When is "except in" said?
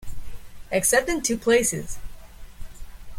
0.71-1.21